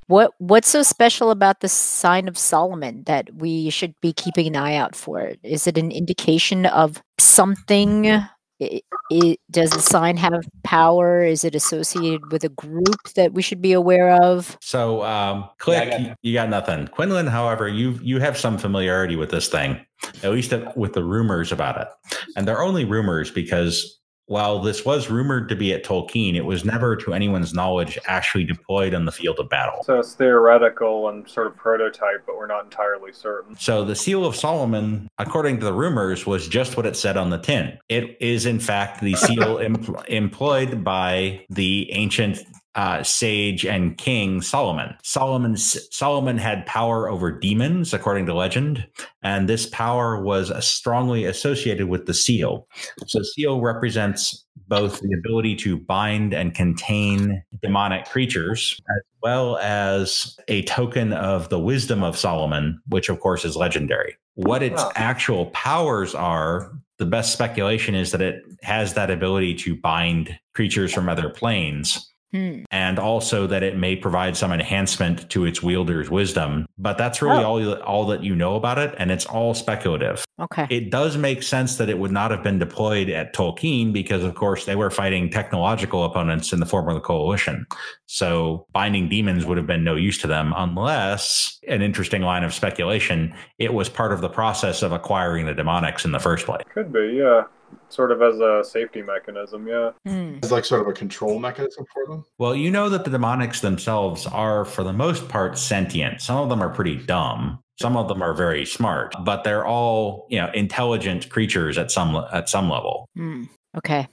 [0.06, 4.56] What What's so special about the sign of Solomon that we should be keeping an
[4.56, 5.20] eye out for?
[5.20, 5.40] it?
[5.42, 8.06] Is it an indication of something?
[8.08, 11.24] I i does the sign have power?
[11.24, 14.56] Is it associated with a group that we should be aware of?
[14.60, 16.88] So, um, click, Yeah, got you, you got nothing.
[16.88, 19.84] Quinlan, however, you you have some familiarity with this thing,
[20.22, 21.88] at least with the rumors about it,
[22.36, 24.00] and they're only rumors because
[24.32, 28.44] while this was rumored to be at Tolkeen, it was never, to anyone's knowledge, actually
[28.44, 29.82] deployed on the field of battle.
[29.84, 33.54] So it's theoretical and sort of prototype, but we're not entirely certain.
[33.58, 37.28] So the Seal of Solomon, according to the rumors, was just what it said on
[37.28, 37.78] the tin.
[37.90, 42.38] It is, in fact, the seal em- employed by the ancient
[42.74, 44.94] uh, sage and king Solomon.
[45.02, 48.86] Solomon Solomon had power over demons, according to legend,
[49.22, 52.66] and this power was strongly associated with the seal.
[53.06, 60.38] So, seal represents both the ability to bind and contain demonic creatures, as well as
[60.48, 64.16] a token of the wisdom of Solomon, which of course is legendary.
[64.34, 69.76] What its actual powers are, the best speculation is that it has that ability to
[69.76, 72.64] bind creatures from other planes Hmm.
[72.70, 76.64] and also that it may provide some enhancement to its wielder's wisdom.
[76.78, 77.46] But that's really Oh.
[77.46, 80.24] all, all that you know about it, and it's all speculative.
[80.40, 80.66] Okay.
[80.70, 84.34] It does make sense that it would not have been deployed at Tolkeen because, of
[84.34, 87.66] course, they were fighting technological opponents in the form of the coalition.
[88.06, 92.54] So binding demons would have been no use to them unless, an interesting line of
[92.54, 96.62] speculation, it was part of the process of acquiring the demonics in the first place.
[96.72, 97.42] Could be, yeah.
[97.88, 99.90] Sort of as a safety mechanism, yeah.
[100.06, 100.36] Hmm.
[100.36, 102.24] It's like sort of a control mechanism for them.
[102.38, 106.20] Well, you know that the demonics themselves are, for the most part, sentient.
[106.20, 107.58] Some of them are pretty dumb.
[107.80, 112.14] Some of them are very smart, but they're all, you know, intelligent creatures at some
[112.32, 113.08] at some level.
[113.16, 113.44] Hmm.
[113.76, 114.06] Okay.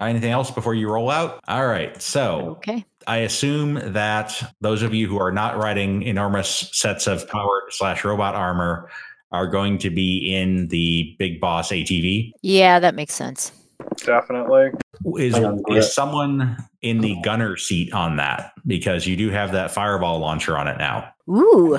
[0.00, 1.38] Anything else before you roll out?
[1.46, 2.00] All right.
[2.02, 2.84] So Okay.
[3.06, 8.04] I assume that those of you who are not riding enormous sets of powered slash
[8.04, 8.90] robot armor
[9.34, 12.30] are going to be in the big boss ATV.
[12.42, 13.50] Yeah, that makes sense.
[13.96, 14.70] definitely.
[15.18, 15.78] Is Hang on, Brett.
[15.78, 18.52] is someone in the gunner seat on that?
[18.64, 21.10] Because you do have that fireball launcher on it now.
[21.28, 21.78] Ooh.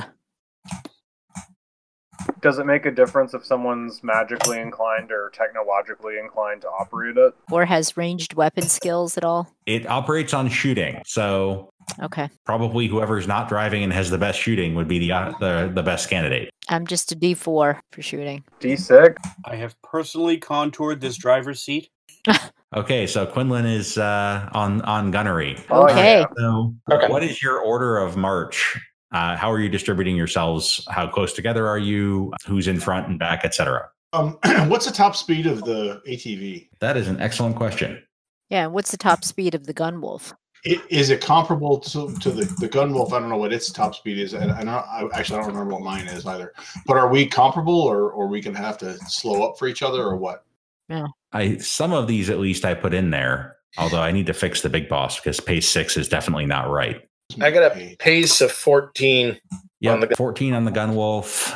[2.42, 7.34] Does it make a difference if someone's magically inclined or technologically inclined to operate it?
[7.52, 9.50] Or has ranged weapon skills at all?
[9.66, 11.70] It operates on shooting, so
[12.02, 12.30] Okay.
[12.46, 15.84] probably whoever's not driving and has the best shooting would be the uh, the, the
[15.84, 16.50] best candidate.
[16.70, 18.44] I'm just a D4 for shooting.
[18.60, 19.16] D6?
[19.46, 21.90] I have personally contoured this driver's seat.
[22.76, 25.56] Okay, so Quinlan is uh, on on gunnery.
[25.70, 26.26] Oh, Okay.
[26.38, 27.08] So, Okay.
[27.08, 28.78] what is your order of march?
[29.14, 30.86] Uh, how are you distributing yourselves?
[30.90, 32.34] How close together are you?
[32.46, 33.88] Who's in front and back, etc.
[34.12, 36.68] Um, what's the top speed of the ATV?
[36.82, 38.04] That is an excellent question.
[38.50, 40.34] Yeah, what's the top speed of the gun wolf?
[40.34, 40.36] I-
[40.66, 43.14] Is it comparable to, to the, the Gunwolf?
[43.14, 44.34] I don't know what its top speed is.
[44.34, 46.54] And I, don't, I actually I don't remember what mine is either.
[46.88, 50.02] But are we comparable, or or we gonna have to slow up for each other,
[50.02, 50.44] or what?
[50.90, 51.08] Yeah.
[51.34, 53.58] I some of these at least I put in there.
[53.78, 57.06] Although I need to fix the big boss because pace six is definitely not right.
[57.42, 59.38] I got a pace of 14.
[59.82, 61.54] Yeah, On the 14 on the gun wolf.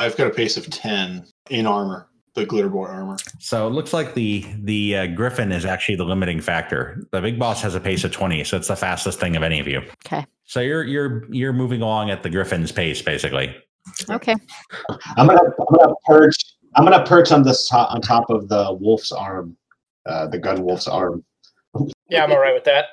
[0.00, 3.16] I've got a pace of ten in armor, the glitter boy armor.
[3.38, 7.04] So it looks like the the uh, griffin is actually the limiting factor.
[7.12, 9.60] The big boss has a pace of 20, so it's the fastest thing of any
[9.60, 9.82] of you.
[10.06, 10.24] Okay.
[10.44, 13.54] So you're you're you're moving along at the griffin's pace, basically.
[14.10, 14.34] Okay.
[15.16, 16.36] I'm gonna I'm gonna perch
[16.76, 19.56] I'm gonna perch on this top, on top of the wolf's arm,
[20.06, 21.24] uh, the gun wolf's arm.
[22.08, 22.86] Yeah, I'm all right with that.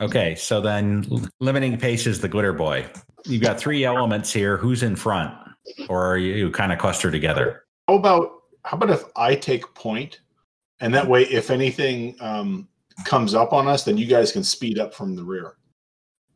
[0.00, 1.04] Okay, so then
[1.40, 2.86] limiting pace is the glitter boy.
[3.24, 4.56] You've got three elements here.
[4.56, 5.34] Who's in front,
[5.88, 7.64] or are you kind of clustered together?
[7.88, 8.37] How about
[8.68, 10.20] how about if I take point,
[10.80, 12.68] and that way, if anything um,
[13.06, 15.42] comes up on us, then you guys can speed up from the rear.
[15.42, 15.54] Well,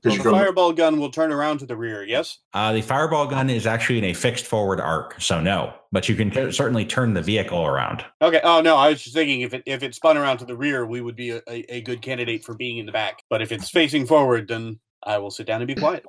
[0.00, 0.42] Because the you're going.
[0.44, 2.38] fireball gun will turn around to the rear, yes?
[2.54, 5.74] Uh, the fireball gun is actually in a fixed forward arc, so no.
[5.92, 8.02] But you can t- certainly turn the vehicle around.
[8.22, 8.40] Okay.
[8.42, 10.86] Oh no, I was just thinking if it if it spun around to the rear,
[10.86, 13.22] we would be a, a, a good candidate for being in the back.
[13.28, 16.04] But if it's facing forward, then I will sit down and be quiet.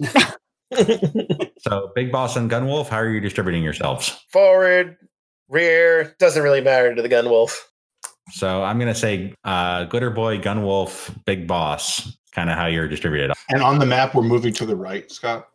[1.60, 4.24] So, Big Boss and Gunwolf, how are you distributing yourselves?
[4.30, 4.96] Forward,
[5.48, 7.70] rear, doesn't really matter to the gun wolf.
[8.30, 12.86] So, I'm going to say uh, Glitter Boy, Gunwolf, Big Boss, kind of how you're
[12.86, 13.32] distributed.
[13.48, 15.48] And on the map, we're moving to the right, Scott.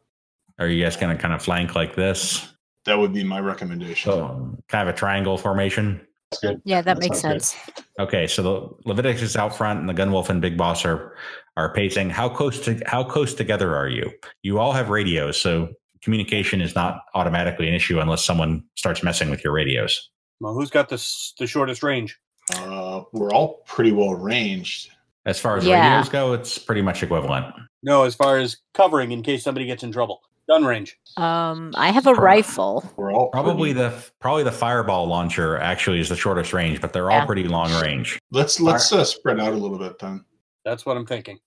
[0.60, 2.52] Are you guys going to kind of flank like this?
[2.86, 4.12] That would be my recommendation.
[4.12, 6.02] So, kind of a triangle formation.
[6.32, 6.62] That's good.
[6.66, 7.82] Yeah, that That makes sounds sense.
[8.00, 11.16] Okay, so the Leviticus is out front, and the Gunwolf and Big Boss are
[11.56, 12.10] are pacing.
[12.10, 14.12] How close to how close together are you?
[14.42, 15.70] You all have radios, so
[16.04, 20.10] communication is not automatically an issue unless someone starts messing with your radios.
[20.40, 20.98] Well, who's got the
[21.40, 22.20] the shortest range?
[22.56, 24.90] Uh, we're all pretty well ranged.
[25.26, 25.96] As far as Yeah.
[25.96, 27.46] radios go, it's pretty much equivalent.
[27.82, 30.22] No, as far as covering in case somebody gets in trouble.
[30.50, 30.98] Gun range.
[31.16, 32.84] Um, I have a rifle.
[32.98, 36.92] We're all Probably pretty- the probably the fireball launcher actually is the shortest range, but
[36.92, 37.26] they're all Yeah.
[37.26, 38.20] pretty long range.
[38.32, 40.26] Let's let's uh, spread out a little bit then.
[40.66, 41.40] That's what I'm thinking.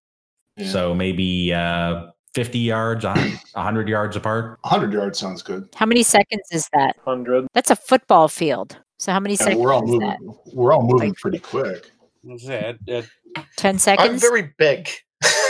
[0.56, 0.68] Yeah.
[0.70, 2.06] So maybe uh,
[2.36, 3.04] fifty yards,
[3.54, 4.58] hundred yards apart.
[4.62, 5.66] 100 yards sounds good.
[5.74, 6.94] How many seconds is that?
[7.04, 7.46] 100.
[7.54, 8.78] That's a football field.
[8.98, 10.08] So how many Yeah, seconds we're all is moving.
[10.08, 10.18] that?
[10.54, 11.90] We're all moving Like- pretty quick.
[12.24, 13.06] Let's say at, at
[13.56, 14.20] Ten I'm seconds.
[14.20, 14.88] very big.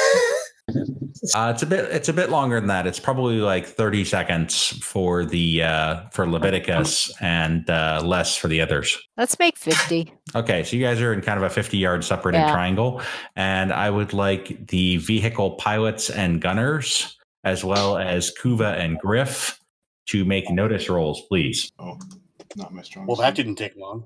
[1.35, 2.87] Uh, it's a bit it's a bit longer than that.
[2.87, 8.61] It's probably like thirty seconds for the uh, for Leviticus and uh, less for the
[8.61, 8.97] others.
[9.17, 10.13] Let's make fifty.
[10.35, 12.53] Okay, so you guys are in kind of a 50 yard separated Yeah.
[12.53, 13.01] triangle.
[13.37, 19.59] And I would like the vehicle pilots and gunners, as well as Kuva and Griff,
[20.09, 21.71] to make notice rolls, please.
[21.79, 21.99] Oh,
[22.57, 23.07] not my strong.
[23.07, 24.05] well, that didn't take long.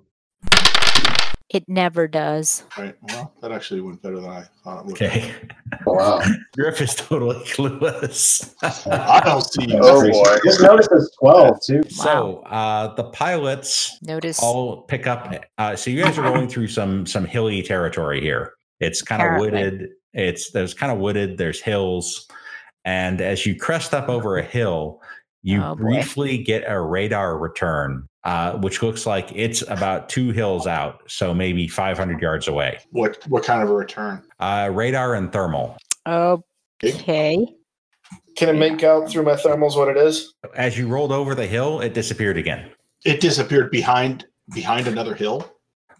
[1.52, 2.62] It never does.
[2.78, 2.94] Right.
[3.08, 4.94] Well, that actually went better than I thought it would.
[4.94, 5.34] Okay.
[5.86, 6.22] Oh, wow.
[6.54, 8.54] Griff is totally clueless.
[8.62, 9.66] I don't see.
[9.82, 10.12] Oh, nothing.
[10.12, 10.36] boy.
[10.44, 11.82] Just notice it's twelve too.
[11.88, 14.40] so uh, the pilots Notice.
[14.42, 15.34] all pick up.
[15.58, 18.52] Uh, so you guys are going through some some hilly territory here.
[18.78, 19.88] It's kind of wooded.
[20.14, 21.36] It's there's kind of wooded.
[21.36, 22.28] There's hills,
[22.84, 25.00] and as you crest up over a hill,
[25.42, 30.66] you Oh, briefly get a radar return, uh, which looks like it's about two hills
[30.66, 32.78] out, so maybe 500 yards away.
[32.90, 34.22] What what kind of a return?
[34.38, 35.76] Uh, radar and thermal.
[36.82, 37.46] Okay.
[38.36, 40.34] Can I make out through my thermals what it is?
[40.54, 42.70] As you rolled over the hill, it disappeared again.
[43.04, 45.50] It disappeared behind behind another hill.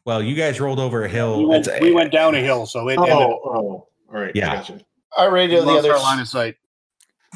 [0.07, 1.39] Well, you guys rolled over a hill.
[1.39, 3.17] We went, we went down a hill, so it Oh, ended.
[3.19, 4.33] oh, all right.
[4.35, 4.57] Yeah.
[4.57, 4.81] Gotcha.
[5.17, 5.93] I radio the other.
[5.93, 6.57] our line of sight.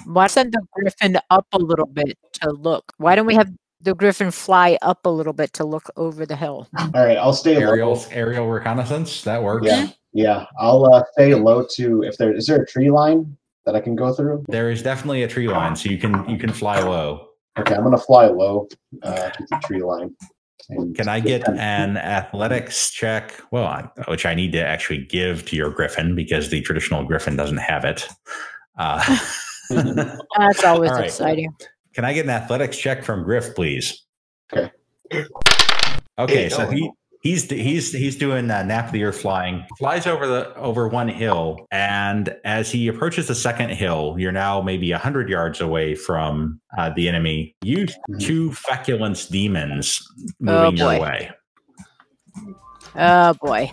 [0.07, 2.93] Why send the griffin up a little bit to look?
[2.97, 3.51] Why don't we have
[3.85, 6.67] the griffin fly up a little bit to look over the hill?
[6.79, 8.05] All right, I'll stay aerial low.
[8.11, 9.23] aerial reconnaissance.
[9.23, 9.67] That works.
[9.67, 10.47] Yeah, yeah.
[10.59, 13.95] I'll uh, stay low to if there is there a tree line that I can
[13.95, 14.45] go through.
[14.49, 17.29] There is definitely a tree line, so you can you can fly low.
[17.59, 18.69] Okay, I'm gonna fly low
[19.03, 20.17] uh, to the tree line.
[20.95, 23.39] Can I get an athletics check?
[23.51, 27.37] Well, I, which I need to actually give to your griffin because the traditional griffin
[27.37, 28.09] doesn't have it.
[28.79, 29.19] Uh,
[29.71, 31.05] That's always All right.
[31.05, 31.55] exciting.
[31.95, 34.05] Can I get an athletics check from Griff, please?
[34.53, 34.71] Okay.
[36.19, 36.91] Okay, Hey, so he
[37.23, 39.65] he's he's he's doing uh, nap of the earth flying.
[39.79, 44.61] Flies over the over one hill, and as he approaches the second hill, you're now
[44.61, 47.55] maybe a hundred yards away from uh, the enemy.
[47.63, 48.21] You Mhm.
[48.21, 50.01] two feculence demons
[50.47, 51.01] Oh, moving your boy.
[51.01, 51.31] way.
[52.97, 53.73] Oh boy.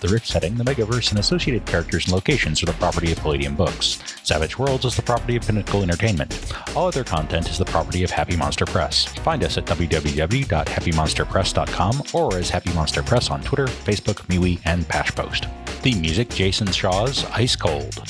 [0.00, 3.56] The Rift setting, the Megaverse, and associated characters and locations are the property of Palladium
[3.56, 3.98] Books.
[4.22, 6.52] Savage Worlds is the property of Pinnacle Entertainment.
[6.76, 9.06] All other content is the property of Happy Monster Press.
[9.06, 15.50] Find us at www.happymonsterpress.com or as Happy Monster Press on Twitter, Facebook, MeWe, and Pashpost.
[15.82, 18.00] The music Jason Shaw's Ice Cold.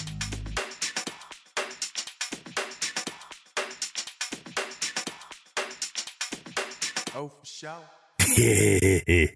[7.14, 7.70] Oh, for sure.